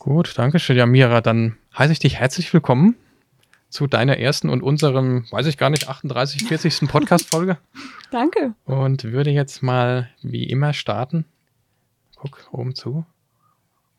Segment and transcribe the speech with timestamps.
[0.00, 0.78] Gut, danke schön.
[0.78, 2.96] Ja, Mira, dann heiße ich dich herzlich willkommen
[3.68, 6.80] zu deiner ersten und unserem, weiß ich gar nicht, 38, 40.
[6.88, 7.58] Podcast-Folge.
[8.10, 8.54] Danke.
[8.64, 11.26] Und würde jetzt mal wie immer starten.
[12.16, 13.04] Guck oben zu.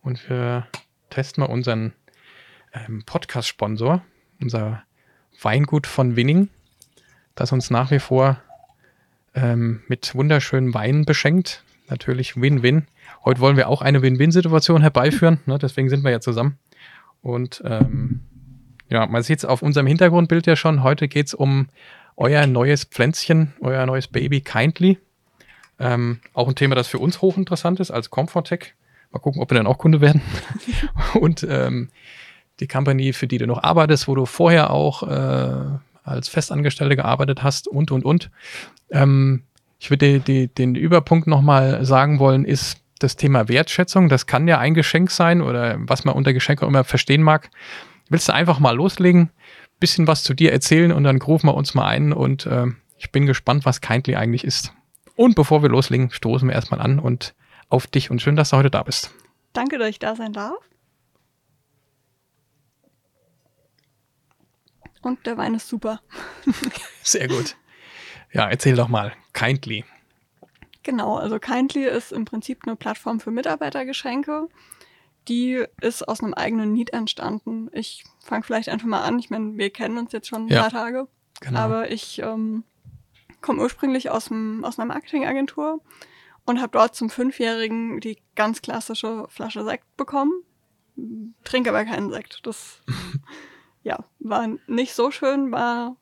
[0.01, 0.65] Und wir
[1.11, 1.93] testen mal unseren
[2.73, 4.01] ähm, Podcast-Sponsor,
[4.41, 4.81] unser
[5.39, 6.49] Weingut von Winning,
[7.35, 8.41] das uns nach wie vor
[9.35, 11.63] ähm, mit wunderschönen Weinen beschenkt.
[11.89, 12.87] Natürlich Win-Win.
[13.23, 15.57] Heute wollen wir auch eine Win-Win-Situation herbeiführen, ne?
[15.57, 16.57] deswegen sind wir ja zusammen.
[17.21, 18.21] Und ähm,
[18.89, 20.83] ja, man sieht es auf unserem Hintergrundbild ja schon.
[20.83, 21.69] Heute geht es um
[22.17, 24.97] euer neues Pflänzchen, euer neues Baby Kindly.
[25.79, 28.75] Ähm, auch ein Thema, das für uns hochinteressant ist als Comfortech.
[29.11, 30.21] Mal gucken, ob wir dann auch Kunde werden.
[31.19, 31.89] Und ähm,
[32.59, 37.43] die Company, für die du noch arbeitest, wo du vorher auch äh, als Festangestellte gearbeitet
[37.43, 38.29] hast und, und, und.
[38.89, 39.43] Ähm,
[39.79, 44.09] ich würde den Überpunkt nochmal sagen wollen, ist das Thema Wertschätzung.
[44.09, 47.49] Das kann ja ein Geschenk sein oder was man unter Geschenk auch immer verstehen mag.
[48.09, 49.31] Willst du einfach mal loslegen,
[49.79, 53.11] bisschen was zu dir erzählen und dann rufen wir uns mal ein und äh, ich
[53.11, 54.73] bin gespannt, was Kindly eigentlich ist.
[55.15, 57.33] Und bevor wir loslegen, stoßen wir erstmal an und
[57.69, 59.11] auf dich und schön, dass du heute da bist.
[59.53, 60.57] Danke, dass ich da sein darf.
[65.01, 66.01] Und der Wein ist super.
[67.01, 67.55] Sehr gut.
[68.31, 69.13] Ja, erzähl doch mal.
[69.33, 69.83] Kindly.
[70.83, 74.47] Genau, also Kindly ist im Prinzip eine Plattform für Mitarbeitergeschenke.
[75.27, 77.69] Die ist aus einem eigenen Need entstanden.
[77.73, 79.19] Ich fange vielleicht einfach mal an.
[79.19, 81.07] Ich meine, wir kennen uns jetzt schon ein ja, paar Tage.
[81.41, 81.59] Genau.
[81.59, 82.63] Aber ich ähm,
[83.41, 85.81] komme ursprünglich aus, dem, aus einer Marketingagentur
[86.45, 90.43] und habe dort zum Fünfjährigen die ganz klassische Flasche Sekt bekommen.
[91.43, 92.45] Trinke aber keinen Sekt.
[92.45, 92.81] Das
[93.83, 95.97] ja, war nicht so schön, war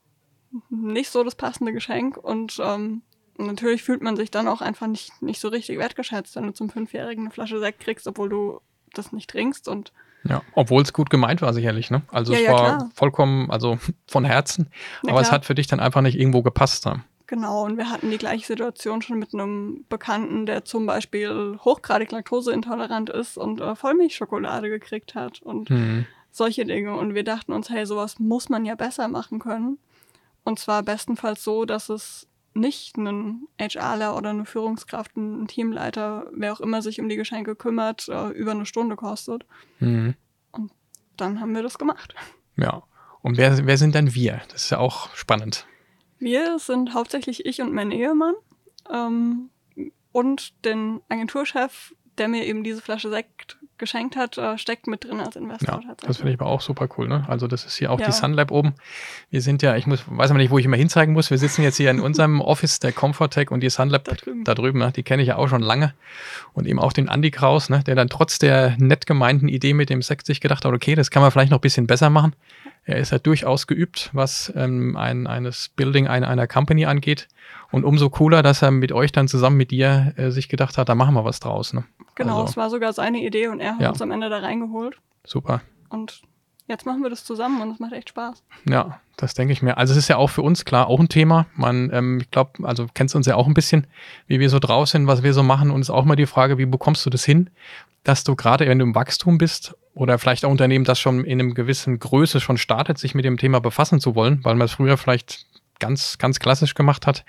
[0.70, 3.02] nicht so das passende Geschenk und ähm,
[3.48, 6.70] natürlich fühlt man sich dann auch einfach nicht, nicht so richtig wertgeschätzt, wenn du zum
[6.70, 8.62] Fünfjährigen eine Flasche Sekt kriegst, obwohl du
[8.94, 9.92] das nicht trinkst und
[10.26, 12.02] ja, obwohl es gut gemeint war, sicherlich, ne?
[12.10, 12.92] Also ja, es ja, war klar.
[12.94, 14.68] vollkommen, also von Herzen,
[15.04, 15.22] ja, aber klar.
[15.22, 16.86] es hat für dich dann einfach nicht irgendwo gepasst.
[16.86, 17.04] Ne?
[17.30, 22.12] Genau, und wir hatten die gleiche Situation schon mit einem Bekannten, der zum Beispiel hochgradig
[22.12, 26.08] laktoseintolerant ist und äh, Vollmilchschokolade gekriegt hat und mhm.
[26.32, 26.98] solche Dinge.
[26.98, 29.78] Und wir dachten uns, hey, sowas muss man ja besser machen können.
[30.44, 32.28] Und zwar bestenfalls so, dass es
[32.60, 37.56] nicht einen HRler oder eine Führungskraft, ein Teamleiter, wer auch immer sich um die Geschenke
[37.56, 39.46] kümmert, äh, über eine Stunde kostet.
[39.80, 40.16] Mhm.
[40.52, 40.72] Und
[41.18, 42.14] dann haben wir das gemacht.
[42.58, 42.84] Ja.
[43.22, 44.42] Und wer, wer sind dann wir?
[44.50, 45.66] Das ist ja auch spannend.
[46.20, 48.36] Wir sind hauptsächlich ich und mein Ehemann
[48.92, 49.50] ähm,
[50.12, 55.20] und den Agenturchef, der mir eben diese Flasche Sekt geschenkt hat, äh, steckt mit drin
[55.20, 55.82] als Investor.
[55.82, 57.08] Ja, das finde ich aber auch super cool.
[57.08, 57.26] Ne?
[57.28, 58.06] Also das ist hier auch ja.
[58.06, 58.74] die Sunlab oben.
[59.32, 61.32] Wir sind ja, ich muss, weiß aber nicht, wo ich immer hinzeigen muss.
[61.32, 64.54] Wir sitzen jetzt hier in unserem Office der Comfortech und die Sunlab da drüben, da
[64.54, 64.92] drüben ne?
[64.96, 65.94] die kenne ich ja auch schon lange.
[66.54, 67.84] Und eben auch den Andy Kraus, ne?
[67.86, 71.10] der dann trotz der nett gemeinten Idee mit dem Sekt sich gedacht hat, okay, das
[71.10, 72.36] kann man vielleicht noch ein bisschen besser machen.
[72.86, 77.28] Er ist ja durchaus geübt, was ähm, ein, eines Building einer, einer Company angeht.
[77.72, 80.90] Und umso cooler, dass er mit euch dann zusammen mit dir äh, sich gedacht hat,
[80.90, 81.74] da machen wir was draus.
[81.74, 81.84] Ne?
[82.20, 83.90] Genau, also, es war sogar seine Idee und er hat ja.
[83.90, 84.98] uns am Ende da reingeholt.
[85.26, 85.62] Super.
[85.88, 86.22] Und
[86.68, 88.44] jetzt machen wir das zusammen und es macht echt Spaß.
[88.70, 89.78] Ja, das denke ich mir.
[89.78, 91.46] Also es ist ja auch für uns klar auch ein Thema.
[91.56, 93.88] Man, ähm, ich glaube, also kennst uns ja auch ein bisschen,
[94.28, 95.72] wie wir so draus sind, was wir so machen.
[95.72, 97.52] Und es ist auch mal die Frage, wie bekommst du das hin,
[98.04, 101.40] dass du gerade, wenn du im Wachstum bist oder vielleicht auch Unternehmen, das schon in
[101.40, 104.74] einem gewissen Größe schon startet, sich mit dem Thema befassen zu wollen, weil man es
[104.74, 105.48] früher vielleicht
[105.80, 107.24] ganz, ganz klassisch gemacht hat.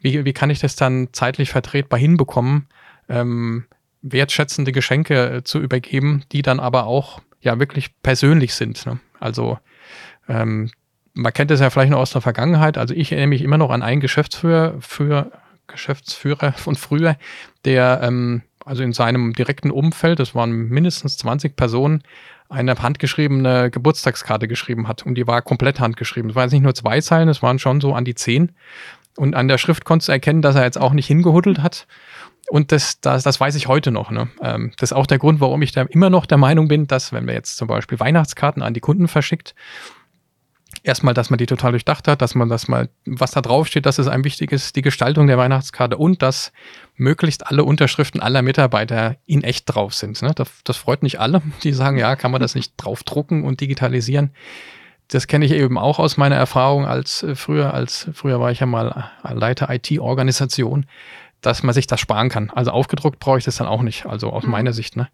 [0.00, 2.68] Wie, wie kann ich das dann zeitlich vertretbar hinbekommen,
[3.08, 3.66] ähm,
[4.02, 8.84] wertschätzende Geschenke äh, zu übergeben, die dann aber auch ja wirklich persönlich sind.
[8.86, 9.00] Ne?
[9.20, 9.58] Also
[10.28, 10.70] ähm,
[11.14, 12.78] man kennt es ja vielleicht noch aus der Vergangenheit.
[12.78, 15.30] Also ich erinnere mich immer noch an einen Geschäftsführer, für
[15.66, 17.16] Geschäftsführer von früher,
[17.64, 22.02] der ähm, also in seinem direkten Umfeld, das waren mindestens 20 Personen,
[22.48, 25.04] eine handgeschriebene Geburtstagskarte geschrieben hat.
[25.04, 26.30] Und die war komplett handgeschrieben.
[26.30, 28.52] Es waren jetzt nicht nur zwei Zeilen, es waren schon so an die zehn.
[29.16, 31.86] Und an der Schrift konntest du erkennen, dass er jetzt auch nicht hingehuddelt hat.
[32.52, 34.10] Und das, das, das weiß ich heute noch.
[34.10, 34.28] Ne?
[34.42, 37.10] Ähm, das ist auch der Grund, warum ich da immer noch der Meinung bin, dass
[37.10, 39.54] wenn man jetzt zum Beispiel Weihnachtskarten an die Kunden verschickt,
[40.82, 43.86] erstmal, dass man die total durchdacht hat, dass man das mal, was da drauf steht,
[43.86, 46.52] dass es einem wichtig ist, die Gestaltung der Weihnachtskarte und dass
[46.94, 50.20] möglichst alle Unterschriften aller Mitarbeiter in echt drauf sind.
[50.20, 50.32] Ne?
[50.34, 54.30] Das, das freut nicht alle, die sagen, ja, kann man das nicht draufdrucken und digitalisieren.
[55.08, 58.60] Das kenne ich eben auch aus meiner Erfahrung als äh, früher, als früher war ich
[58.60, 60.84] ja mal Leiter IT-Organisation
[61.42, 62.50] dass man sich das sparen kann.
[62.50, 64.50] Also aufgedruckt brauche ich das dann auch nicht, also aus mhm.
[64.50, 64.96] meiner Sicht.
[64.96, 65.08] Ne?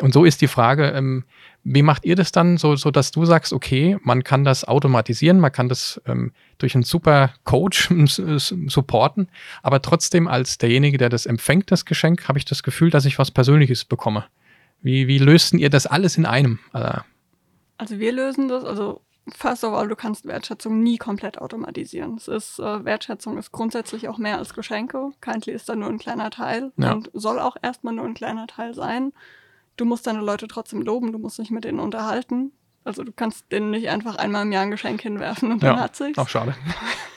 [0.00, 1.24] Und so ist die Frage, ähm,
[1.64, 5.38] wie macht ihr das dann, so, so dass du sagst, okay, man kann das automatisieren,
[5.38, 7.90] man kann das ähm, durch einen super Coach
[8.36, 9.28] supporten,
[9.62, 13.18] aber trotzdem als derjenige, der das empfängt, das Geschenk, habe ich das Gefühl, dass ich
[13.18, 14.24] was Persönliches bekomme.
[14.80, 16.58] Wie, wie lösten ihr das alles in einem?
[16.72, 17.00] Also,
[17.78, 22.16] also wir lösen das, also first of all, du kannst Wertschätzung nie komplett automatisieren.
[22.16, 25.10] Es ist, äh, Wertschätzung ist grundsätzlich auch mehr als Geschenke.
[25.20, 26.92] Kindly ist da nur ein kleiner Teil ja.
[26.92, 29.12] und soll auch erstmal nur ein kleiner Teil sein.
[29.76, 32.52] Du musst deine Leute trotzdem loben, du musst dich mit denen unterhalten.
[32.84, 35.94] Also du kannst denen nicht einfach einmal im Jahr ein Geschenk hinwerfen und dann hat
[35.94, 36.18] sich's.
[36.18, 36.54] Auch schade.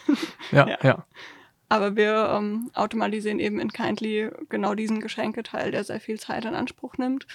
[0.51, 1.05] ja, ja, ja.
[1.69, 6.53] Aber wir ähm, automatisieren eben in Kindly genau diesen Geschenketeil, der sehr viel Zeit in
[6.53, 7.25] Anspruch nimmt.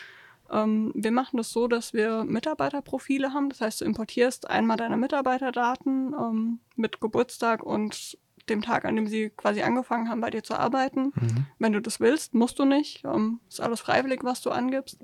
[0.50, 3.48] Ähm, wir machen das so, dass wir Mitarbeiterprofile haben.
[3.48, 8.18] Das heißt, du importierst einmal deine Mitarbeiterdaten ähm, mit Geburtstag und
[8.48, 11.12] dem Tag, an dem sie quasi angefangen haben, bei dir zu arbeiten.
[11.14, 11.46] Mhm.
[11.58, 13.04] Wenn du das willst, musst du nicht.
[13.04, 14.98] Ähm, ist alles freiwillig, was du angibst.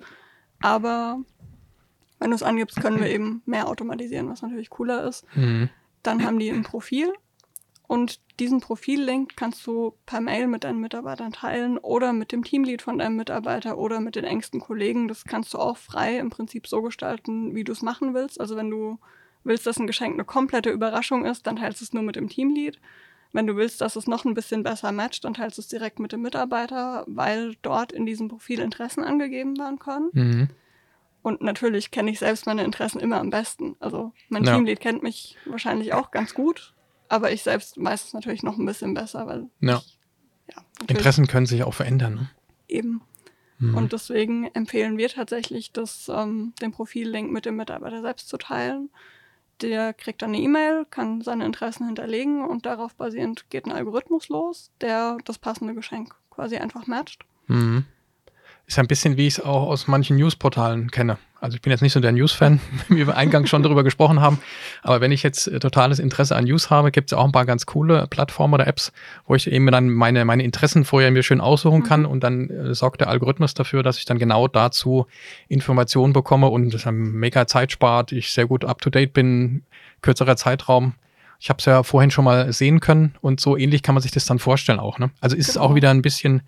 [0.60, 1.20] Aber
[2.18, 5.24] wenn du es angibst, können wir eben mehr automatisieren, was natürlich cooler ist.
[5.34, 5.70] Mhm.
[6.02, 7.12] Dann haben die ein Profil
[7.86, 12.82] und diesen Profillink kannst du per Mail mit deinen Mitarbeitern teilen oder mit dem Teamlead
[12.82, 15.08] von deinem Mitarbeiter oder mit den engsten Kollegen.
[15.08, 18.40] Das kannst du auch frei im Prinzip so gestalten, wie du es machen willst.
[18.40, 18.98] Also wenn du
[19.44, 22.28] willst, dass ein Geschenk eine komplette Überraschung ist, dann teilst du es nur mit dem
[22.28, 22.80] Teamlead.
[23.32, 26.00] Wenn du willst, dass es noch ein bisschen besser matcht, dann teilst du es direkt
[26.00, 30.10] mit dem Mitarbeiter, weil dort in diesem Profil Interessen angegeben werden können.
[30.12, 30.48] Mhm.
[31.22, 33.76] Und natürlich kenne ich selbst meine Interessen immer am besten.
[33.80, 34.54] Also mein ja.
[34.54, 36.75] Teamlead kennt mich wahrscheinlich auch ganz gut,
[37.08, 39.82] aber ich selbst weiß es natürlich noch ein bisschen besser, weil ja.
[40.48, 42.14] Ich, ja Interessen können sich auch verändern.
[42.14, 42.30] Ne?
[42.68, 43.00] Eben.
[43.58, 43.74] Mhm.
[43.74, 48.90] Und deswegen empfehlen wir tatsächlich, das, ähm, den Profillink mit dem Mitarbeiter selbst zu teilen.
[49.62, 54.28] Der kriegt dann eine E-Mail, kann seine Interessen hinterlegen und darauf basierend geht ein Algorithmus
[54.28, 57.24] los, der das passende Geschenk quasi einfach matcht.
[57.46, 57.86] Mhm.
[58.66, 61.18] Ist ein bisschen, wie ich es auch aus manchen Newsportalen kenne.
[61.40, 62.58] Also ich bin jetzt nicht so der News-Fan,
[62.88, 64.40] wie wir eingangs schon darüber gesprochen haben.
[64.82, 67.46] Aber wenn ich jetzt äh, totales Interesse an News habe, gibt es auch ein paar
[67.46, 68.92] ganz coole Plattformen oder Apps,
[69.26, 72.06] wo ich eben dann meine, meine Interessen vorher mir schön aussuchen kann mhm.
[72.06, 75.06] und dann äh, sorgt der Algorithmus dafür, dass ich dann genau dazu
[75.46, 79.62] Informationen bekomme und das mega Zeit spart, ich sehr gut up-to-date bin,
[80.02, 80.94] kürzerer Zeitraum.
[81.38, 84.10] Ich habe es ja vorhin schon mal sehen können und so ähnlich kann man sich
[84.10, 84.98] das dann vorstellen auch.
[84.98, 85.10] Ne?
[85.20, 85.64] Also ist genau.
[85.64, 86.42] es auch wieder ein bisschen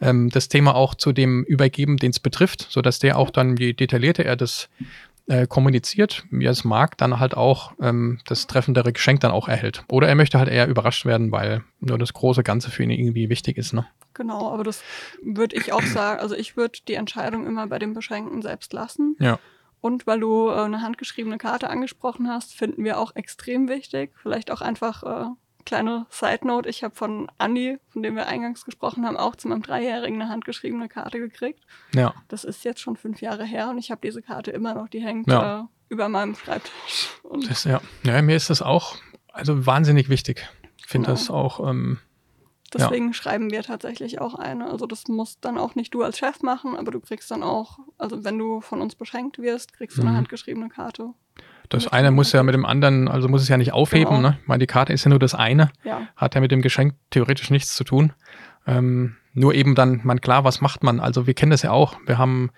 [0.00, 3.72] ähm, das Thema auch zu dem übergeben, den es betrifft, sodass der auch dann, je
[3.72, 4.68] detaillierter er das
[5.26, 9.48] äh, kommuniziert, wie er es mag, dann halt auch ähm, das treffendere Geschenk dann auch
[9.48, 9.84] erhält.
[9.88, 13.28] Oder er möchte halt eher überrascht werden, weil nur das große Ganze für ihn irgendwie
[13.28, 13.72] wichtig ist.
[13.72, 13.86] Ne?
[14.12, 14.82] Genau, aber das
[15.22, 16.20] würde ich auch sagen.
[16.20, 19.16] Also ich würde die Entscheidung immer bei dem Beschenken selbst lassen.
[19.18, 19.38] Ja.
[19.80, 24.12] Und weil du äh, eine handgeschriebene Karte angesprochen hast, finden wir auch extrem wichtig.
[24.20, 25.30] Vielleicht auch einfach äh,
[25.64, 29.48] kleine Side Note, ich habe von Andi, von dem wir eingangs gesprochen haben, auch zu
[29.48, 31.64] meinem Dreijährigen eine handgeschriebene Karte gekriegt.
[31.94, 32.14] Ja.
[32.28, 35.00] Das ist jetzt schon fünf Jahre her und ich habe diese Karte immer noch, die
[35.00, 35.60] hängt ja.
[35.60, 37.08] äh, über meinem Schreibtisch.
[37.48, 37.80] Das, ja.
[38.02, 38.96] ja, mir ist das auch
[39.34, 40.48] also wahnsinnig wichtig.
[40.78, 41.18] Ich finde genau.
[41.18, 41.68] das auch.
[41.68, 41.98] Ähm,
[42.72, 43.12] Deswegen ja.
[43.12, 44.70] schreiben wir tatsächlich auch eine.
[44.70, 47.78] Also das musst dann auch nicht du als Chef machen, aber du kriegst dann auch,
[47.98, 50.16] also wenn du von uns beschenkt wirst, kriegst du eine mhm.
[50.16, 51.14] handgeschriebene Karte.
[51.68, 54.16] Das eine muss ja mit dem anderen, also muss es ja nicht aufheben.
[54.16, 54.28] Genau.
[54.28, 54.38] Ne?
[54.42, 56.02] Ich meine, die Karte ist ja nur das eine, ja.
[56.16, 58.12] hat ja mit dem Geschenk theoretisch nichts zu tun.
[58.66, 61.00] Ähm, nur eben dann, man klar, was macht man?
[61.00, 61.96] Also wir kennen das ja auch.
[62.06, 62.50] Wir haben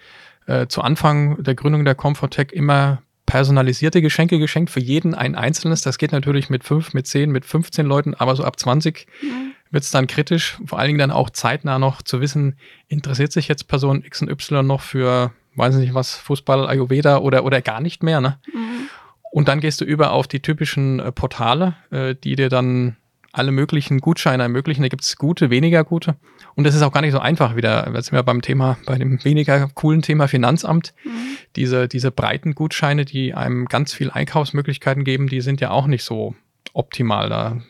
[0.47, 5.83] äh, zu Anfang der Gründung der Comfortech immer personalisierte Geschenke geschenkt, für jeden ein einzelnes.
[5.83, 9.53] Das geht natürlich mit fünf, mit zehn, mit 15 Leuten, aber so ab 20 mhm.
[9.71, 10.59] wird es dann kritisch.
[10.65, 14.31] Vor allen Dingen dann auch zeitnah noch zu wissen, interessiert sich jetzt Person X und
[14.31, 18.21] Y noch für, weiß nicht was, Fußball, Ayurveda oder, oder gar nicht mehr.
[18.21, 18.39] Ne?
[18.55, 18.89] Mhm.
[19.37, 22.97] Und dann gehst du über auf die typischen äh, Portale, äh, die dir dann
[23.33, 24.81] alle möglichen Gutscheine ermöglichen.
[24.81, 26.17] Da gibt es gute, weniger gute.
[26.55, 27.87] Und das ist auch gar nicht so einfach wieder.
[27.93, 30.95] Jetzt sind wir beim Thema, bei dem weniger coolen Thema Finanzamt.
[31.05, 31.11] Mhm.
[31.55, 36.05] Diese, diese breiten Gutscheine, die einem ganz viel Einkaufsmöglichkeiten geben, die sind ja auch nicht
[36.05, 36.35] so
[36.73, 37.29] optimal.
[37.29, 37.61] Da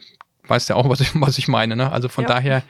[0.46, 1.74] weißt du ja auch, was ich, was ich meine.
[1.74, 1.90] Ne?
[1.90, 2.28] Also von ja.
[2.28, 2.62] daher,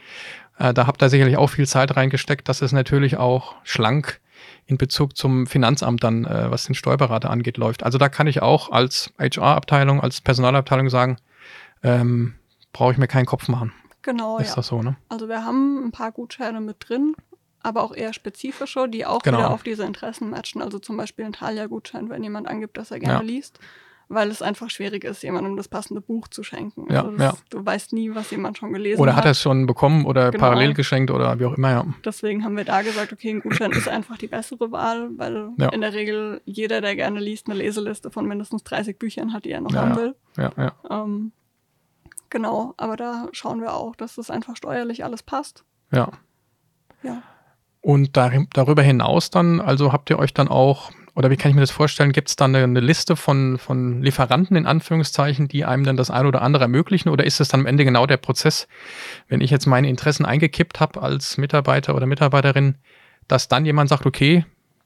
[0.59, 4.21] äh, da habt ihr sicherlich auch viel Zeit reingesteckt, dass es natürlich auch schlank
[4.67, 7.83] in Bezug zum Finanzamt dann, äh, was den Steuerberater angeht, läuft.
[7.83, 11.19] Also da kann ich auch als HR-Abteilung, als Personalabteilung sagen,
[11.83, 12.35] ähm,
[12.73, 13.73] brauche ich mir keinen Kopf machen.
[14.03, 14.55] Genau, Ist ja.
[14.57, 14.97] das so, ne?
[15.09, 17.15] Also wir haben ein paar Gutscheine mit drin,
[17.63, 19.39] aber auch eher spezifische, die auch genau.
[19.39, 20.63] wieder auf diese Interessen matchen.
[20.63, 23.23] Also zum Beispiel ein Thalia-Gutschein, wenn jemand angibt, dass er gerne ja.
[23.23, 23.59] liest
[24.09, 26.87] weil es einfach schwierig ist, jemandem das passende Buch zu schenken.
[26.93, 27.35] Ja, also ja.
[27.51, 29.17] Du weißt nie, was jemand schon gelesen oder hat.
[29.17, 30.45] Oder hat er es schon bekommen oder genau.
[30.45, 31.85] parallel geschenkt oder wie auch immer, ja.
[32.05, 35.69] Deswegen haben wir da gesagt, okay, ein Gutschein ist einfach die bessere Wahl, weil ja.
[35.71, 39.51] in der Regel jeder, der gerne liest, eine Leseliste von mindestens 30 Büchern hat, die
[39.51, 40.15] er noch ja, haben will.
[40.37, 40.73] Ja, ja.
[40.89, 41.33] Ähm,
[42.31, 45.65] genau, aber da schauen wir auch, dass das einfach steuerlich alles passt.
[45.91, 46.11] Ja.
[47.03, 47.23] Ja.
[47.81, 51.63] Und darüber hinaus dann, also habt ihr euch dann auch oder wie kann ich mir
[51.63, 52.13] das vorstellen?
[52.13, 56.11] Gibt es da eine, eine, Liste von, von Lieferanten in Anführungszeichen, die einem dann das
[56.11, 57.09] eine oder andere ermöglichen?
[57.09, 58.69] Oder ist es dann am Ende genau der Prozess,
[59.27, 62.77] wenn ich jetzt meine Interessen eingekippt habe als Mitarbeiter oder Mitarbeiterin,
[63.29, 64.45] dass dann jemand sagt, okay,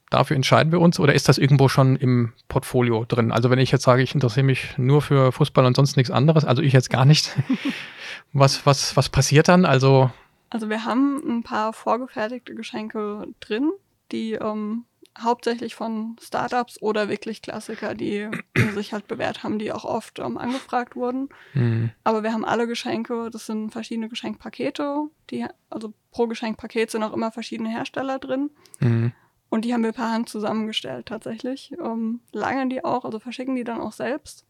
[0.09, 3.33] dafür entscheiden wir uns oder ist das irgendwo schon im Portfolio drin?
[3.33, 6.45] Also wenn ich jetzt sage, ich interessiere mich nur für Fußball und sonst nichts anderes,
[6.45, 7.35] also ich jetzt gar nicht,
[8.31, 9.65] was, was, was passiert dann?
[9.65, 10.11] Also,
[10.49, 13.71] also wir haben ein paar vorgefertigte Geschenke drin,
[14.13, 14.85] die ähm,
[15.19, 20.19] hauptsächlich von Startups oder wirklich Klassiker, die, die sich halt bewährt haben, die auch oft
[20.19, 21.29] ähm, angefragt wurden.
[21.53, 21.91] Mhm.
[22.03, 27.13] Aber wir haben alle Geschenke, das sind verschiedene Geschenkpakete, die, also pro Geschenkpaket sind auch
[27.13, 28.51] immer verschiedene Hersteller drin.
[28.79, 29.13] Mhm.
[29.49, 31.73] Und die haben wir per Hand zusammengestellt tatsächlich.
[31.83, 34.45] Ähm, lagern die auch, also verschicken die dann auch selbst.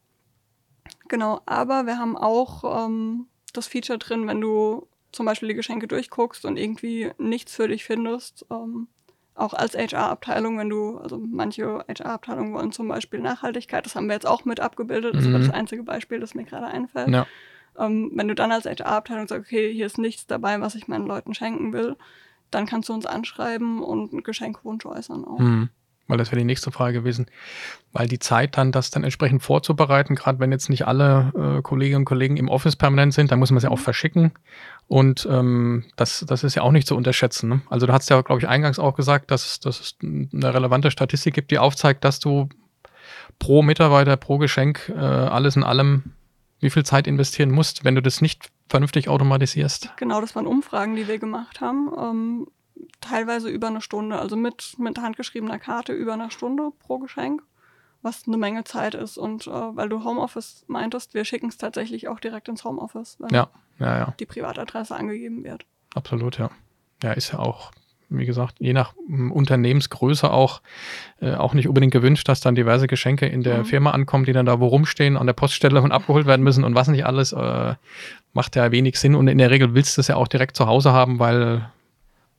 [1.08, 5.88] Genau, aber wir haben auch ähm, das Feature drin, wenn du zum Beispiel die Geschenke
[5.88, 8.88] durchguckst und irgendwie nichts für dich findest, ähm,
[9.36, 14.14] auch als HR-Abteilung, wenn du, also manche HR-Abteilungen wollen zum Beispiel Nachhaltigkeit, das haben wir
[14.14, 15.36] jetzt auch mit abgebildet, das mhm.
[15.36, 17.10] ist das einzige Beispiel, das mir gerade einfällt.
[17.10, 17.26] Ja.
[17.78, 21.08] Ähm, wenn du dann als HR-Abteilung sagst, okay, hier ist nichts dabei, was ich meinen
[21.08, 21.96] Leuten schenken will,
[22.52, 25.40] dann kannst du uns anschreiben und einen Geschenkwunsch äußern auch.
[25.40, 25.70] Mhm
[26.12, 27.26] weil das wäre die nächste Frage gewesen.
[27.94, 32.02] Weil die Zeit dann, das dann entsprechend vorzubereiten, gerade wenn jetzt nicht alle äh, Kolleginnen
[32.02, 34.34] und Kollegen im Office permanent sind, dann muss man es ja auch verschicken.
[34.88, 37.50] Und ähm, das, das ist ja auch nicht zu unterschätzen.
[37.50, 37.62] Ne?
[37.70, 41.34] Also du hast ja, glaube ich, eingangs auch gesagt, dass, dass es eine relevante Statistik
[41.34, 42.50] gibt, die aufzeigt, dass du
[43.40, 46.12] pro Mitarbeiter, pro Geschenk äh, alles in allem
[46.60, 49.94] wie viel Zeit investieren musst, wenn du das nicht vernünftig automatisierst.
[49.98, 51.92] Genau, das waren Umfragen, die wir gemacht haben.
[51.98, 52.48] Ähm,
[53.00, 57.42] teilweise über eine Stunde, also mit, mit handgeschriebener Karte über eine Stunde pro Geschenk,
[58.02, 59.18] was eine Menge Zeit ist.
[59.18, 63.30] Und äh, weil du Homeoffice meintest, wir schicken es tatsächlich auch direkt ins Homeoffice, wenn
[63.30, 63.48] ja,
[63.80, 64.14] ja, ja.
[64.20, 65.66] die Privatadresse angegeben wird.
[65.96, 66.50] Absolut, ja.
[67.04, 67.72] Ja, ist ja auch,
[68.10, 70.62] wie gesagt, je nach hm, Unternehmensgröße auch,
[71.20, 73.66] äh, auch nicht unbedingt gewünscht, dass dann diverse Geschenke in der mhm.
[73.66, 76.76] Firma ankommen, die dann da wo rumstehen, an der Poststelle und abgeholt werden müssen und
[76.76, 77.76] was nicht alles, äh,
[78.34, 79.16] macht ja wenig Sinn.
[79.16, 81.70] Und in der Regel willst du es ja auch direkt zu Hause haben, weil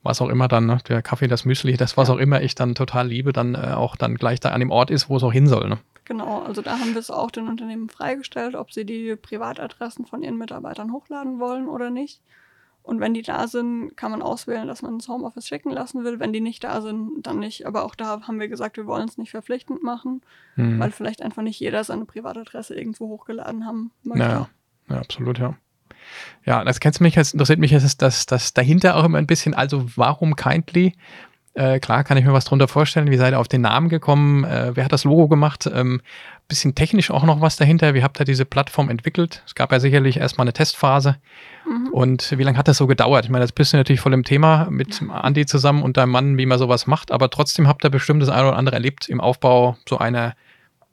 [0.03, 0.77] was auch immer dann, ne?
[0.87, 3.95] der Kaffee, das Müsli, das was auch immer ich dann total liebe, dann äh, auch
[3.95, 5.69] dann gleich da an dem Ort ist, wo es auch hin soll.
[5.69, 5.79] Ne?
[6.05, 10.21] Genau, also da haben wir es auch den Unternehmen freigestellt, ob sie die Privatadressen von
[10.21, 12.21] ihren Mitarbeitern hochladen wollen oder nicht.
[12.83, 16.19] Und wenn die da sind, kann man auswählen, dass man ins Homeoffice schicken lassen will.
[16.19, 17.65] Wenn die nicht da sind, dann nicht.
[17.65, 20.21] Aber auch da haben wir gesagt, wir wollen es nicht verpflichtend machen,
[20.57, 20.79] mhm.
[20.79, 24.25] weil vielleicht einfach nicht jeder seine Privatadresse irgendwo hochgeladen haben möchte.
[24.25, 24.49] Ja,
[24.89, 25.55] ja absolut, ja.
[26.45, 29.27] Ja, das kennst du mich jetzt, interessiert mich jetzt das, das dahinter auch immer ein
[29.27, 29.53] bisschen.
[29.53, 30.93] Also, warum Kindly?
[31.55, 33.11] Äh, klar kann ich mir was drunter vorstellen.
[33.11, 34.43] Wie seid ihr auf den Namen gekommen?
[34.43, 35.69] Äh, wer hat das Logo gemacht?
[35.71, 36.01] Ähm,
[36.47, 37.93] bisschen technisch auch noch was dahinter.
[37.93, 39.43] Wie habt ihr diese Plattform entwickelt?
[39.45, 41.17] Es gab ja sicherlich erstmal eine Testphase.
[41.67, 41.89] Mhm.
[41.89, 43.25] Und wie lange hat das so gedauert?
[43.25, 46.37] Ich meine, das bist du natürlich voll im Thema mit Andi zusammen und deinem Mann,
[46.37, 47.11] wie man sowas macht.
[47.11, 50.35] Aber trotzdem habt ihr bestimmt das eine oder andere erlebt im Aufbau so einer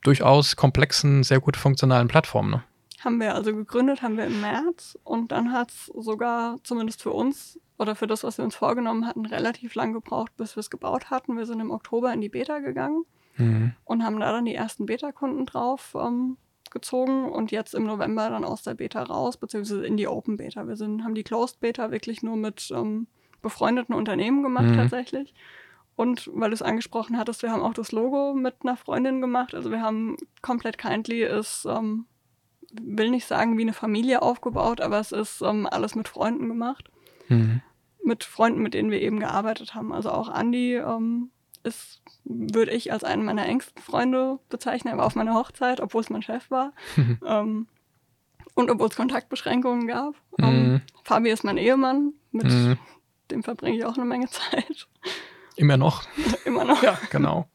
[0.03, 2.51] durchaus komplexen, sehr gut funktionalen Plattform.
[2.51, 2.63] Ne?
[3.03, 7.13] Haben wir also gegründet, haben wir im März und dann hat es sogar, zumindest für
[7.13, 10.69] uns oder für das, was wir uns vorgenommen hatten, relativ lang gebraucht, bis wir es
[10.69, 11.37] gebaut hatten.
[11.39, 13.05] Wir sind im Oktober in die Beta gegangen
[13.39, 13.73] mhm.
[13.85, 16.37] und haben da dann die ersten Beta-Kunden drauf ähm,
[16.71, 20.69] gezogen und jetzt im November dann aus der Beta raus, beziehungsweise in die Open Beta.
[20.69, 23.07] Wir sind, haben die Closed Beta wirklich nur mit ähm,
[23.41, 24.77] befreundeten Unternehmen gemacht mhm.
[24.77, 25.35] tatsächlich.
[25.97, 29.55] Und weil du es angesprochen hattest, wir haben auch das Logo mit einer Freundin gemacht.
[29.55, 32.07] Also wir haben komplett Kindly ist ähm,
[32.81, 36.91] will nicht sagen wie eine Familie aufgebaut, aber es ist ähm, alles mit Freunden gemacht.
[37.29, 37.63] Mhm.
[38.03, 39.93] Mit Freunden, mit denen wir eben gearbeitet haben.
[39.93, 41.31] Also auch Andy ähm,
[41.63, 44.95] ist, würde ich als einen meiner engsten Freunde bezeichnen.
[44.95, 46.73] Er war auf meiner Hochzeit, obwohl es mein Chef war.
[47.27, 47.67] ähm,
[48.55, 50.15] und obwohl es Kontaktbeschränkungen gab.
[50.39, 50.81] Ähm, mhm.
[51.05, 52.79] Fabi ist mein Ehemann, mit mhm.
[53.31, 54.89] dem verbringe ich auch eine Menge Zeit.
[55.57, 56.05] Immer noch.
[56.45, 56.83] Immer noch.
[56.83, 57.49] Ja, genau.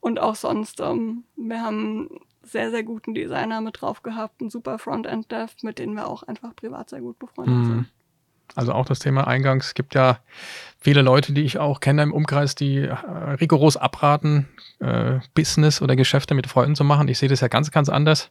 [0.00, 4.78] Und auch sonst, ähm, wir haben sehr, sehr guten Designer mit drauf gehabt, einen super
[4.78, 7.64] Frontend-Dev, mit denen wir auch einfach privat sehr gut befreundet mhm.
[7.64, 7.86] sind.
[8.54, 9.66] Also auch das Thema Eingangs.
[9.66, 10.20] Es gibt ja
[10.78, 12.94] viele Leute, die ich auch kenne im Umkreis, die äh,
[13.40, 14.48] rigoros abraten,
[14.78, 17.08] äh, Business oder Geschäfte mit Freunden zu machen.
[17.08, 18.30] Ich sehe das ja ganz, ganz anders.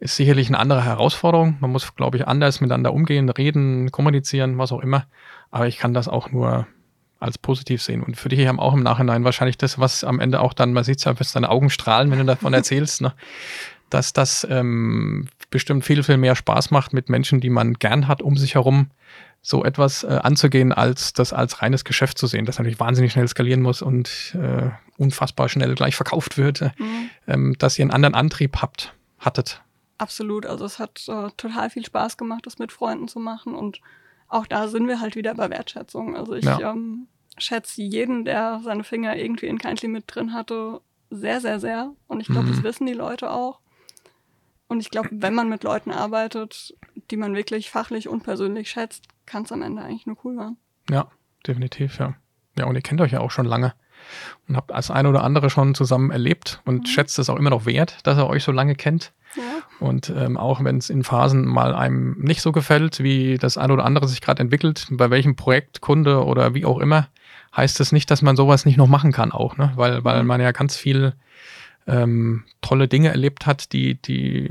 [0.00, 1.56] Ist sicherlich eine andere Herausforderung.
[1.60, 5.06] Man muss, glaube ich, anders miteinander umgehen, reden, kommunizieren, was auch immer.
[5.50, 6.66] Aber ich kann das auch nur
[7.20, 8.02] als positiv sehen.
[8.02, 10.84] Und für dich haben auch im Nachhinein wahrscheinlich das, was am Ende auch dann, man
[10.84, 13.12] sieht es ja, dass deine Augen strahlen, wenn du davon erzählst, ne?
[13.90, 18.22] dass das ähm, bestimmt viel, viel mehr Spaß macht mit Menschen, die man gern hat,
[18.22, 18.90] um sich herum
[19.40, 23.28] so etwas äh, anzugehen, als das als reines Geschäft zu sehen, das natürlich wahnsinnig schnell
[23.28, 27.10] skalieren muss und äh, unfassbar schnell gleich verkauft wird, äh, mhm.
[27.26, 29.62] ähm, dass ihr einen anderen Antrieb habt, hattet.
[29.96, 33.80] Absolut, also es hat äh, total viel Spaß gemacht, das mit Freunden zu machen und
[34.28, 36.16] auch da sind wir halt wieder bei Wertschätzung.
[36.16, 36.72] Also ich ja.
[36.72, 37.08] ähm,
[37.38, 40.80] schätze jeden, der seine Finger irgendwie in kein Limit drin hatte,
[41.10, 41.92] sehr, sehr, sehr.
[42.06, 42.52] Und ich glaube, mhm.
[42.52, 43.60] das wissen die Leute auch.
[44.68, 46.76] Und ich glaube, wenn man mit Leuten arbeitet,
[47.10, 50.58] die man wirklich fachlich und persönlich schätzt, kann es am Ende eigentlich nur cool werden.
[50.90, 51.10] Ja,
[51.46, 52.14] definitiv, ja.
[52.58, 53.74] Ja, und ihr kennt euch ja auch schon lange.
[54.46, 56.86] und habt das eine oder andere schon zusammen erlebt und mhm.
[56.86, 59.12] schätzt es auch immer noch wert, dass er euch so lange kennt.
[59.38, 59.86] Ja.
[59.86, 63.72] Und ähm, auch wenn es in Phasen mal einem nicht so gefällt, wie das eine
[63.72, 67.08] oder andere sich gerade entwickelt, bei welchem Projekt, Kunde oder wie auch immer,
[67.56, 69.72] heißt es das nicht, dass man sowas nicht noch machen kann auch, ne?
[69.76, 70.28] Weil, weil mhm.
[70.28, 71.14] man ja ganz viel
[71.86, 74.50] ähm, tolle Dinge erlebt hat, die, die,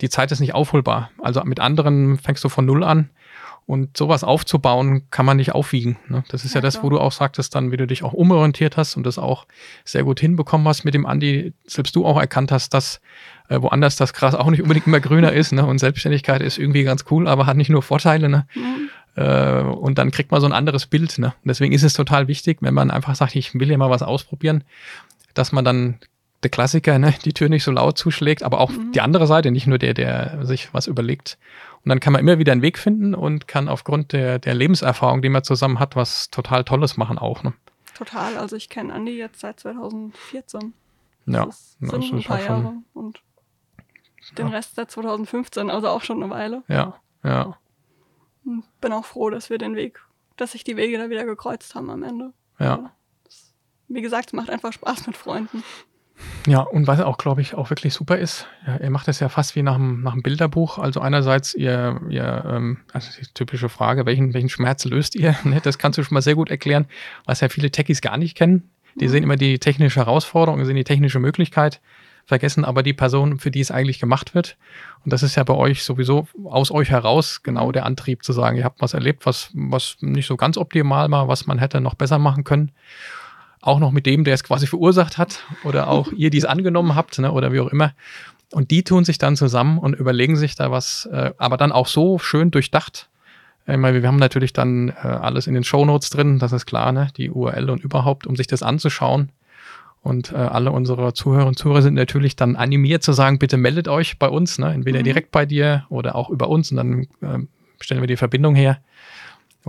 [0.00, 1.10] die Zeit ist nicht aufholbar.
[1.20, 3.10] Also mit anderen fängst du von null an
[3.68, 5.98] und sowas aufzubauen, kann man nicht aufwiegen.
[6.08, 6.24] Ne?
[6.30, 8.78] Das ist ja, ja das, wo du auch sagtest, dann, wie du dich auch umorientiert
[8.78, 9.46] hast und das auch
[9.84, 13.02] sehr gut hinbekommen hast mit dem Andi, selbst du auch erkannt hast, dass
[13.50, 15.52] äh, woanders das Gras auch nicht unbedingt immer grüner ist.
[15.52, 15.66] Ne?
[15.66, 18.30] Und Selbstständigkeit ist irgendwie ganz cool, aber hat nicht nur Vorteile.
[18.30, 18.46] Ne?
[18.54, 18.88] Mhm.
[19.16, 21.18] Und dann kriegt man so ein anderes Bild.
[21.18, 21.26] Ne?
[21.26, 24.02] Und deswegen ist es total wichtig, wenn man einfach sagt, ich will ja mal was
[24.02, 24.62] ausprobieren,
[25.34, 25.98] dass man dann
[26.42, 28.92] der Klassiker, ne, die Tür nicht so laut zuschlägt, aber auch mhm.
[28.92, 31.38] die andere Seite, nicht nur der, der sich was überlegt.
[31.84, 35.22] Und dann kann man immer wieder einen Weg finden und kann aufgrund der, der Lebenserfahrung,
[35.22, 37.42] die man zusammen hat, was total Tolles machen auch.
[37.42, 37.54] Ne?
[37.94, 38.36] Total.
[38.36, 40.74] Also ich kenne Andi jetzt seit 2014.
[41.26, 43.20] Ja, das sind das ein paar Jahre und
[44.36, 44.52] den ja.
[44.54, 46.62] Rest seit 2015, also auch schon eine Weile.
[46.68, 47.58] Ja, ja.
[48.44, 50.00] Und bin auch froh, dass wir den Weg,
[50.36, 52.32] dass sich die Wege da wieder gekreuzt haben am Ende.
[52.58, 52.76] Ja.
[52.76, 52.90] Also
[53.24, 53.54] das,
[53.88, 55.62] wie gesagt, es macht einfach Spaß mit Freunden.
[56.46, 59.28] Ja, und was auch, glaube ich, auch wirklich super ist, ja, ihr macht das ja
[59.28, 60.78] fast wie nach einem, nach einem Bilderbuch.
[60.78, 65.36] Also einerseits ihr, ihr ähm, also die typische Frage, welchen, welchen Schmerz löst ihr?
[65.44, 65.60] Ne?
[65.62, 66.86] Das kannst du schon mal sehr gut erklären,
[67.24, 68.70] was ja viele Techies gar nicht kennen.
[69.00, 69.10] Die mhm.
[69.10, 71.80] sehen immer die technische Herausforderung, sehen die technische Möglichkeit,
[72.26, 74.56] vergessen aber die Person, für die es eigentlich gemacht wird.
[75.04, 78.56] Und das ist ja bei euch sowieso aus euch heraus genau der Antrieb zu sagen,
[78.56, 81.94] ihr habt was erlebt, was, was nicht so ganz optimal war, was man hätte noch
[81.94, 82.72] besser machen können
[83.60, 86.94] auch noch mit dem, der es quasi verursacht hat oder auch ihr, die es angenommen
[86.94, 87.92] habt ne, oder wie auch immer.
[88.52, 91.86] Und die tun sich dann zusammen und überlegen sich da was, äh, aber dann auch
[91.86, 93.08] so schön durchdacht.
[93.66, 96.92] Ich meine, wir haben natürlich dann äh, alles in den Shownotes drin, das ist klar,
[96.92, 97.08] ne?
[97.18, 99.30] die URL und überhaupt, um sich das anzuschauen.
[100.00, 103.88] Und äh, alle unsere Zuhörer und Zuhörer sind natürlich dann animiert zu sagen, bitte meldet
[103.88, 104.72] euch bei uns, ne?
[104.72, 105.04] entweder mhm.
[105.04, 107.46] direkt bei dir oder auch über uns und dann äh,
[107.80, 108.78] stellen wir die Verbindung her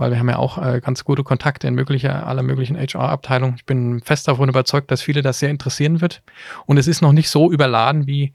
[0.00, 3.56] weil wir haben ja auch äh, ganz gute Kontakte in mögliche, aller möglichen HR-Abteilungen.
[3.58, 6.22] Ich bin fest davon überzeugt, dass viele das sehr interessieren wird.
[6.64, 8.32] Und es ist noch nicht so überladen wie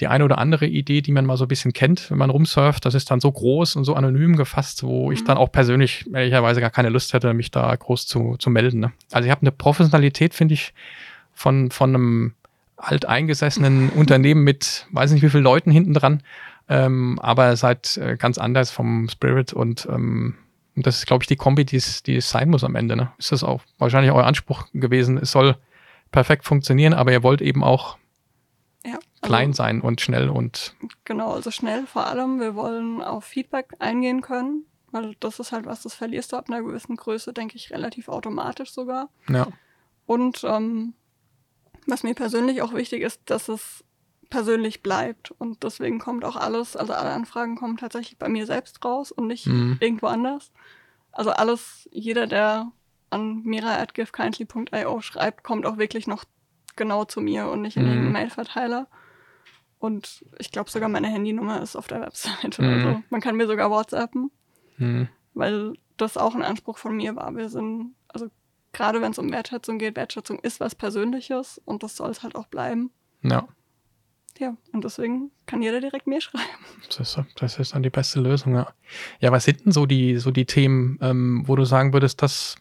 [0.00, 2.84] die eine oder andere Idee, die man mal so ein bisschen kennt, wenn man rumsurft.
[2.84, 5.12] Das ist dann so groß und so anonym gefasst, wo mhm.
[5.12, 8.80] ich dann auch persönlich ehrlicherweise gar keine Lust hätte, mich da groß zu, zu melden.
[8.80, 8.92] Ne?
[9.10, 10.74] Also ich habe eine Professionalität, finde ich,
[11.32, 12.34] von, von einem
[12.76, 16.22] alteingesessenen Unternehmen mit weiß nicht wie vielen Leuten hinten dran,
[16.68, 20.34] ähm, aber seid äh, ganz anders vom Spirit und ähm,
[20.76, 22.96] und das ist, glaube ich, die Kombi, die es, die es sein muss am Ende.
[22.96, 23.12] Ne?
[23.18, 25.18] Ist das auch wahrscheinlich euer Anspruch gewesen?
[25.18, 25.56] Es soll
[26.12, 27.98] perfekt funktionieren, aber ihr wollt eben auch
[28.84, 30.74] ja, also, klein sein und schnell und.
[31.04, 32.40] Genau, also schnell vor allem.
[32.40, 36.46] Wir wollen auf Feedback eingehen können, weil das ist halt was, das verlierst du ab
[36.48, 39.10] einer gewissen Größe, denke ich, relativ automatisch sogar.
[39.28, 39.48] Ja.
[40.06, 40.94] Und ähm,
[41.86, 43.84] was mir persönlich auch wichtig ist, dass es
[44.30, 45.32] persönlich bleibt.
[45.32, 49.26] Und deswegen kommt auch alles, also alle Anfragen kommen tatsächlich bei mir selbst raus und
[49.26, 49.76] nicht mhm.
[49.80, 50.52] irgendwo anders.
[51.12, 52.70] Also alles, jeder, der
[53.10, 56.24] an mira.giftkindly.io schreibt, kommt auch wirklich noch
[56.76, 57.88] genau zu mir und nicht in mhm.
[57.88, 58.86] irgendeinen Mailverteiler.
[59.78, 62.62] Und ich glaube sogar meine Handynummer ist auf der Webseite.
[62.62, 62.68] Mhm.
[62.68, 64.30] Also man kann mir sogar WhatsAppen,
[64.78, 65.08] mhm.
[65.34, 67.34] weil das auch ein Anspruch von mir war.
[67.34, 68.28] Wir sind, also
[68.72, 72.36] gerade wenn es um Wertschätzung geht, Wertschätzung ist was Persönliches und das soll es halt
[72.36, 72.90] auch bleiben.
[73.22, 73.48] Ja.
[74.40, 76.48] Ja, und deswegen kann jeder direkt mir schreiben.
[76.88, 78.72] Das ist, das ist dann die beste Lösung, ja.
[79.20, 82.56] Ja, was sind denn so die, so die Themen, ähm, wo du sagen würdest, das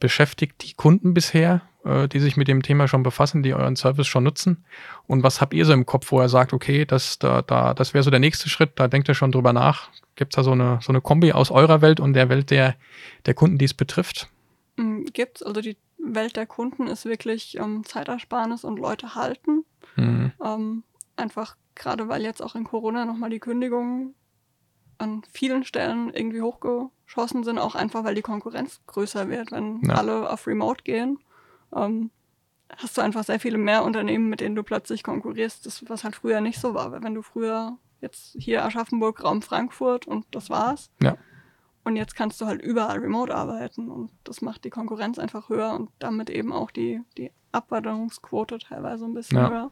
[0.00, 4.06] beschäftigt die Kunden bisher, äh, die sich mit dem Thema schon befassen, die euren Service
[4.06, 4.66] schon nutzen?
[5.06, 7.94] Und was habt ihr so im Kopf, wo er sagt, okay, das, da, da, das
[7.94, 9.88] wäre so der nächste Schritt, da denkt ihr schon drüber nach?
[10.16, 12.76] Gibt es da so eine, so eine Kombi aus eurer Welt und der Welt der,
[13.24, 14.28] der Kunden, die es betrifft?
[14.76, 15.42] Mm, Gibt es.
[15.42, 19.64] Also die Welt der Kunden ist wirklich ähm, Zeitersparnis und Leute halten.
[19.96, 20.32] Mhm.
[20.44, 20.82] Ähm,
[21.16, 24.14] Einfach gerade weil jetzt auch in Corona nochmal die Kündigungen
[24.98, 29.94] an vielen Stellen irgendwie hochgeschossen sind, auch einfach weil die Konkurrenz größer wird, wenn ja.
[29.94, 31.18] alle auf Remote gehen.
[31.74, 32.10] Ähm,
[32.76, 36.16] hast du einfach sehr viele mehr Unternehmen, mit denen du plötzlich konkurrierst, das, was halt
[36.16, 36.92] früher nicht so war.
[36.92, 40.90] Weil wenn du früher jetzt hier Aschaffenburg, Raum Frankfurt und das war's.
[41.02, 41.16] Ja.
[41.84, 45.74] Und jetzt kannst du halt überall remote arbeiten und das macht die Konkurrenz einfach höher
[45.74, 49.50] und damit eben auch die, die Abwanderungsquote teilweise ein bisschen ja.
[49.50, 49.70] höher.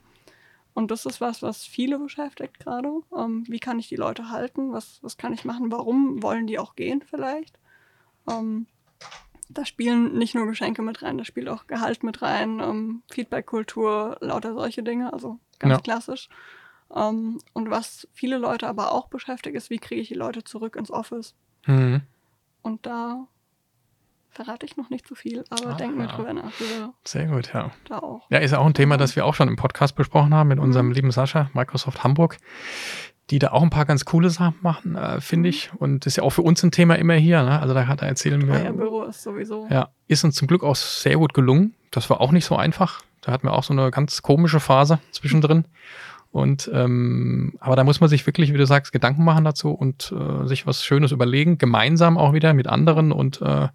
[0.74, 2.90] Und das ist was, was viele beschäftigt gerade.
[3.16, 4.72] Ähm, wie kann ich die Leute halten?
[4.72, 5.70] Was, was kann ich machen?
[5.70, 7.58] Warum wollen die auch gehen vielleicht?
[8.28, 8.66] Ähm,
[9.48, 14.16] da spielen nicht nur Geschenke mit rein, da spielt auch Gehalt mit rein, ähm, Feedback-Kultur,
[14.20, 15.80] lauter solche Dinge, also ganz ja.
[15.80, 16.28] klassisch.
[16.94, 20.76] Ähm, und was viele Leute aber auch beschäftigt, ist, wie kriege ich die Leute zurück
[20.76, 21.34] ins Office?
[21.66, 22.02] Mhm.
[22.62, 23.26] Und da
[24.32, 26.50] verrate ich noch nicht zu so viel, aber ah, denken wir drüber nach.
[27.04, 27.70] Sehr gut, ja.
[27.88, 28.26] Da auch.
[28.30, 30.58] Ja, ist ja auch ein Thema, das wir auch schon im Podcast besprochen haben mit
[30.58, 30.64] mhm.
[30.64, 32.38] unserem lieben Sascha, Microsoft Hamburg,
[33.30, 35.50] die da auch ein paar ganz coole Sachen machen, äh, finde mhm.
[35.50, 35.70] ich.
[35.76, 37.42] Und das ist ja auch für uns ein Thema immer hier.
[37.42, 37.60] Ne?
[37.60, 38.62] Also da hat er erzählen wir.
[38.62, 39.66] Ja, Büro ist sowieso.
[39.70, 41.74] Ja, ist uns zum Glück auch sehr gut gelungen.
[41.90, 43.02] Das war auch nicht so einfach.
[43.20, 45.66] Da hatten wir auch so eine ganz komische Phase zwischendrin.
[46.32, 50.14] Und ähm, aber da muss man sich wirklich, wie du sagst, Gedanken machen dazu und
[50.18, 53.68] äh, sich was Schönes überlegen, gemeinsam auch wieder mit anderen und äh,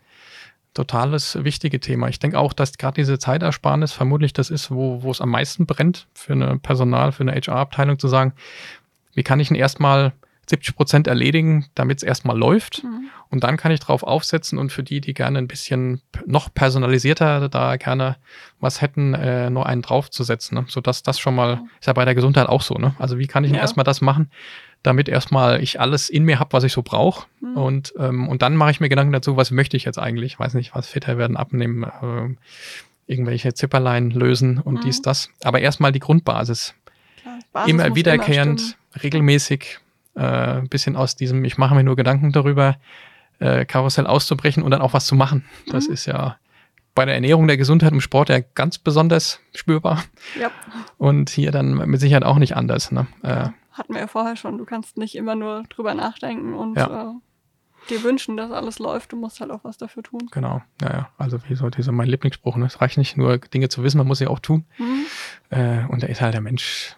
[0.77, 2.07] totales wichtige Thema.
[2.07, 5.65] Ich denke auch, dass gerade diese Zeitersparnis vermutlich das ist, wo, wo es am meisten
[5.65, 8.33] brennt für eine Personal, für eine HR-Abteilung zu sagen,
[9.13, 10.13] wie kann ich denn erstmal
[10.49, 12.83] 70 Prozent erledigen, damit es erstmal läuft.
[12.83, 13.09] Mhm.
[13.29, 17.49] Und dann kann ich drauf aufsetzen und für die, die gerne ein bisschen noch personalisierter
[17.49, 18.15] da gerne
[18.59, 20.57] was hätten, äh, nur einen draufzusetzen.
[20.57, 20.65] Ne?
[20.69, 22.95] Sodass das schon mal, ist ja bei der Gesundheit auch so, ne?
[22.99, 23.57] Also wie kann ich ja.
[23.57, 24.31] erstmal das machen,
[24.83, 27.27] damit erstmal ich alles in mir habe, was ich so brauche.
[27.41, 27.57] Mhm.
[27.57, 30.33] Und, ähm, und dann mache ich mir Gedanken dazu, was möchte ich jetzt eigentlich?
[30.33, 32.35] Ich weiß nicht, was fitter werden, abnehmen, äh,
[33.07, 34.81] irgendwelche Zipperlein lösen und mhm.
[34.81, 35.29] dies, das.
[35.43, 36.75] Aber erstmal die Grundbasis.
[37.51, 39.79] Klar, immer wiederkehrend, immer regelmäßig,
[40.15, 42.77] äh, ein bisschen aus diesem, ich mache mir nur Gedanken darüber,
[43.39, 45.45] äh, Karussell auszubrechen und dann auch was zu machen.
[45.67, 45.93] Das mhm.
[45.93, 46.37] ist ja
[46.95, 50.03] bei der Ernährung, der Gesundheit im Sport ja ganz besonders spürbar.
[50.39, 50.49] Ja.
[50.97, 52.91] Und hier dann mit Sicherheit auch nicht anders.
[52.91, 53.05] Ne?
[53.21, 54.57] Äh, hatten wir ja vorher schon.
[54.57, 57.11] Du kannst nicht immer nur drüber nachdenken und ja.
[57.11, 57.13] äh,
[57.89, 59.11] dir wünschen, dass alles läuft.
[59.11, 60.27] Du musst halt auch was dafür tun.
[60.31, 61.09] Genau, ja, ja.
[61.17, 62.55] Also wie so dieser mein Lieblingsspruch.
[62.57, 62.65] Ne?
[62.65, 64.65] Es reicht nicht nur Dinge zu wissen, man muss sie auch tun.
[64.77, 65.05] Mhm.
[65.49, 66.95] Äh, und da ist halt der Mensch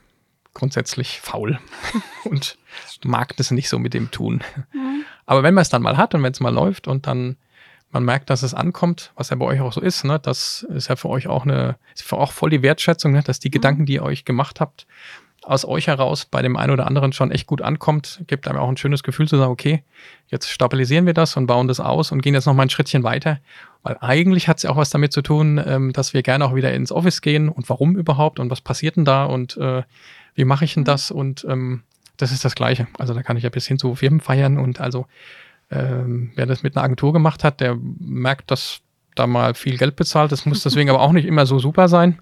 [0.54, 1.60] grundsätzlich faul
[2.26, 2.58] und
[3.04, 4.42] mag das nicht so mit dem tun.
[4.74, 5.04] Mhm.
[5.26, 7.38] Aber wenn man es dann mal hat und wenn es mal läuft und dann
[7.92, 10.20] man merkt, dass es ankommt, was ja bei euch auch so ist, ne?
[10.20, 13.24] das ist ja für euch auch eine, ist auch voll die Wertschätzung, ne?
[13.24, 13.54] dass die mhm.
[13.54, 14.86] Gedanken, die ihr euch gemacht habt,
[15.44, 18.70] aus euch heraus bei dem einen oder anderen schon echt gut ankommt, gibt einem auch
[18.70, 19.84] ein schönes Gefühl zu sagen, okay,
[20.28, 23.04] jetzt stabilisieren wir das und bauen das aus und gehen jetzt noch mal ein Schrittchen
[23.04, 23.40] weiter.
[23.84, 26.56] Weil eigentlich hat es ja auch was damit zu tun, ähm, dass wir gerne auch
[26.56, 29.84] wieder ins Office gehen und warum überhaupt und was passiert denn da und äh,
[30.36, 30.88] wie mache ich denn mhm.
[30.88, 31.12] das?
[31.12, 31.84] Und ähm,
[32.18, 32.88] das ist das Gleiche.
[32.98, 35.08] Also da kann ich ja bis hin zu Firmen feiern und also
[35.72, 38.82] ähm, wer das mit einer Agentur gemacht hat, der merkt, dass
[39.16, 40.32] da mal viel Geld bezahlt.
[40.32, 42.20] Das muss deswegen aber auch nicht immer so super sein.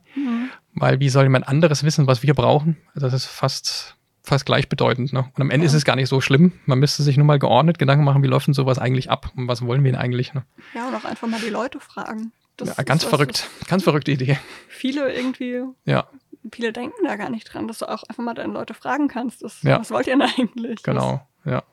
[0.79, 2.77] Weil wie soll jemand anderes wissen, was wir brauchen?
[2.93, 5.11] Das ist fast, fast gleichbedeutend.
[5.11, 5.29] Ne?
[5.33, 5.69] Und am Ende ja.
[5.69, 6.53] ist es gar nicht so schlimm.
[6.65, 9.47] Man müsste sich nur mal geordnet Gedanken machen, wie läuft denn sowas eigentlich ab und
[9.47, 10.33] was wollen wir denn eigentlich?
[10.33, 10.43] Ne?
[10.75, 12.31] Ja, und auch einfach mal die Leute fragen.
[12.57, 13.49] Das ja, ganz verrückt.
[13.67, 14.37] Ganz verrückte Idee.
[14.67, 15.63] Viele irgendwie.
[15.85, 16.07] Ja.
[16.51, 19.43] Viele denken da gar nicht dran, dass du auch einfach mal deine Leute fragen kannst.
[19.43, 19.79] Das, ja.
[19.79, 20.83] Was wollt ihr denn eigentlich?
[20.83, 21.63] Genau, ja.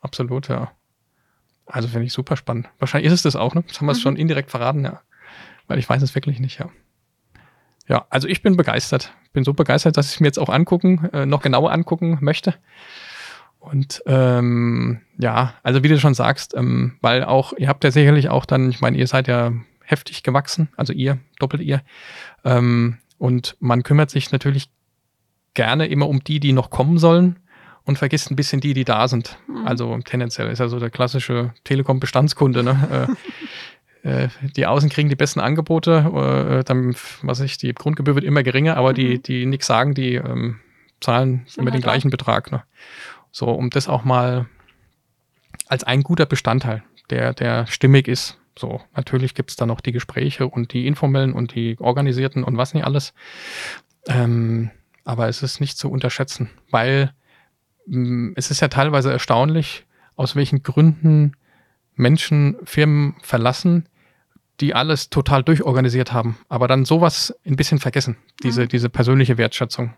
[0.00, 0.72] Absolut, ja.
[1.66, 2.68] Also finde ich super spannend.
[2.78, 3.64] Wahrscheinlich ist es das auch, ne?
[3.66, 3.98] Das haben wir mhm.
[3.98, 5.00] schon indirekt verraten, ja.
[5.68, 6.70] Weil ich weiß es wirklich nicht, ja.
[7.88, 9.14] Ja, also ich bin begeistert.
[9.32, 12.54] Bin so begeistert, dass ich mir jetzt auch angucken, äh, noch genauer angucken möchte.
[13.58, 18.28] Und ähm, ja, also wie du schon sagst, ähm, weil auch, ihr habt ja sicherlich
[18.28, 19.52] auch dann, ich meine, ihr seid ja
[19.84, 21.82] heftig gewachsen, also ihr, doppelt ihr.
[22.44, 24.68] Ähm, und man kümmert sich natürlich
[25.54, 27.38] gerne immer um die, die noch kommen sollen
[27.84, 29.38] und vergisst ein bisschen die, die da sind.
[29.46, 29.66] Mhm.
[29.66, 32.64] Also tendenziell ist also der klassische Telekom-Bestandskunde.
[32.64, 33.08] Ne?
[34.02, 38.42] Äh, die Außen kriegen die besten Angebote, äh, dann, was ich, die Grundgebühr wird immer
[38.42, 38.94] geringer, aber mhm.
[38.94, 40.60] die, die nichts sagen, die ähm,
[41.00, 42.12] zahlen Sind immer halt den gleichen auch.
[42.12, 42.52] Betrag.
[42.52, 42.62] Ne?
[43.30, 44.46] So, um das auch mal
[45.68, 48.38] als ein guter Bestandteil, der, der stimmig ist.
[48.58, 52.56] So, natürlich gibt es da noch die Gespräche und die informellen und die organisierten und
[52.58, 53.14] was nicht alles.
[54.08, 54.70] Ähm,
[55.04, 57.14] aber es ist nicht zu unterschätzen, weil
[57.86, 59.84] Mm, es ist ja teilweise erstaunlich,
[60.16, 61.32] aus welchen Gründen
[61.94, 63.88] Menschen Firmen verlassen,
[64.62, 68.68] die alles total durchorganisiert haben, aber dann sowas ein bisschen vergessen, diese, mhm.
[68.68, 69.94] diese persönliche Wertschätzung.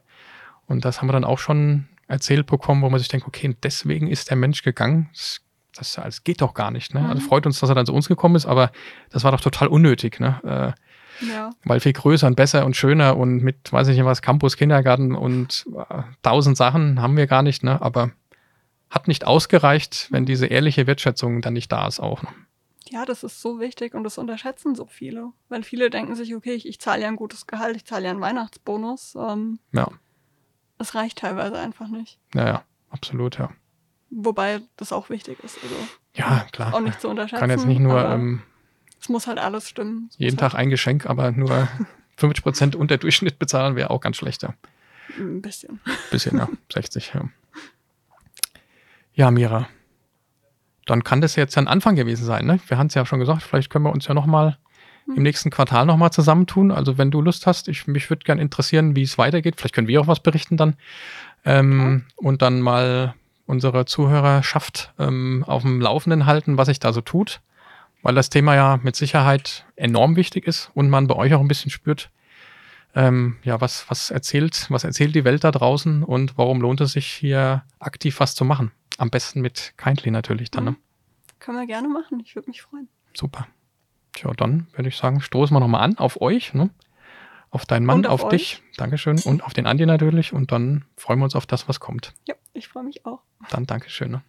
[0.66, 4.08] Und das haben wir dann auch schon erzählt bekommen, wo man sich denkt, okay, deswegen
[4.08, 5.10] ist der Mensch gegangen.
[5.12, 5.42] Das,
[5.76, 6.94] das, das geht doch gar nicht.
[6.94, 7.00] Ne?
[7.00, 7.16] Also mhm.
[7.16, 8.72] Also freut uns, dass er dann zu uns gekommen ist, aber
[9.10, 10.18] das war doch total unnötig.
[10.18, 10.74] Ne?
[11.22, 11.50] Äh, ja.
[11.64, 15.14] Weil viel größer und besser und schöner und mit, weiß ich nicht was, Campus, Kindergarten
[15.14, 17.80] und äh, tausend Sachen haben wir gar nicht, ne?
[17.80, 18.10] Aber
[18.90, 22.22] hat nicht ausgereicht, wenn diese ehrliche Wertschätzung dann nicht da ist auch.
[22.22, 22.28] Ne?
[22.90, 25.32] Ja, das ist so wichtig und das unterschätzen so viele.
[25.48, 28.10] Weil viele denken sich, okay, ich, ich zahle ja ein gutes Gehalt, ich zahle ja
[28.10, 29.14] einen Weihnachtsbonus.
[29.14, 29.88] Ähm, ja.
[30.78, 32.18] Es reicht teilweise einfach nicht.
[32.34, 33.50] Ja, ja, absolut, ja.
[34.10, 35.58] Wobei das auch wichtig ist.
[35.62, 35.74] Also
[36.14, 36.74] ja, klar.
[36.74, 37.40] Auch nicht zu unterschätzen.
[37.40, 38.42] Kann jetzt nicht nur ähm,
[39.04, 40.08] es muss halt alles stimmen.
[40.16, 41.68] Jeden Tag halt ein Geschenk, aber nur
[42.16, 44.54] 50 Prozent unter Durchschnitt bezahlen wäre auch ganz schlechter.
[45.18, 45.80] Ein bisschen.
[46.10, 46.48] Bisschen, ja.
[46.72, 47.28] 60, ja.
[49.12, 49.68] Ja, Mira.
[50.86, 52.60] Dann kann das jetzt ein Anfang gewesen sein, ne?
[52.68, 54.58] Wir haben es ja schon gesagt, vielleicht können wir uns ja nochmal
[55.06, 55.22] im hm.
[55.22, 56.70] nächsten Quartal nochmal zusammentun.
[56.70, 59.56] Also wenn du Lust hast, ich, mich würde gerne interessieren, wie es weitergeht.
[59.56, 60.76] Vielleicht können wir auch was berichten dann.
[61.44, 62.26] Ähm, okay.
[62.26, 63.14] Und dann mal
[63.46, 67.40] unsere Zuhörerschaft ähm, auf dem Laufenden halten, was sich da so tut
[68.04, 71.48] weil das Thema ja mit Sicherheit enorm wichtig ist und man bei euch auch ein
[71.48, 72.10] bisschen spürt,
[72.94, 76.92] ähm, ja, was, was erzählt, was erzählt die Welt da draußen und warum lohnt es
[76.92, 78.70] sich hier aktiv was zu machen?
[78.98, 80.64] Am besten mit Kindly natürlich dann.
[80.64, 80.70] Ne?
[80.72, 80.76] Mhm.
[81.40, 82.20] Können wir gerne machen.
[82.20, 82.88] Ich würde mich freuen.
[83.12, 83.46] Super.
[84.12, 86.70] Tja, dann würde ich sagen, stoßen wir nochmal an auf euch, ne?
[87.54, 88.62] auf deinen Mann, auf, auf dich.
[88.76, 89.20] Dankeschön.
[89.20, 90.32] Und auf den Andi natürlich.
[90.32, 92.12] Und dann freuen wir uns auf das, was kommt.
[92.26, 93.20] Ja, ich freue mich auch.
[93.50, 94.10] Dann Dankeschön.
[94.10, 94.22] Ne?